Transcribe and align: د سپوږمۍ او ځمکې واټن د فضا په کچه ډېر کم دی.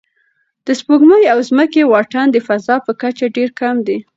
د 0.65 0.67
سپوږمۍ 0.79 1.23
او 1.33 1.39
ځمکې 1.49 1.81
واټن 1.91 2.27
د 2.31 2.37
فضا 2.47 2.75
په 2.85 2.91
کچه 3.01 3.25
ډېر 3.35 3.49
کم 3.59 3.75
دی. 3.87 3.97